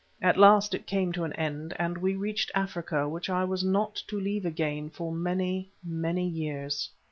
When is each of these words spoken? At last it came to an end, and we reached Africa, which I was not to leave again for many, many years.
At 0.19 0.35
last 0.35 0.73
it 0.73 0.87
came 0.87 1.11
to 1.11 1.25
an 1.25 1.33
end, 1.33 1.75
and 1.77 1.95
we 1.95 2.15
reached 2.15 2.49
Africa, 2.55 3.07
which 3.07 3.29
I 3.29 3.43
was 3.43 3.63
not 3.63 3.97
to 4.07 4.19
leave 4.19 4.47
again 4.47 4.89
for 4.89 5.11
many, 5.11 5.69
many 5.83 6.27
years. 6.27 6.89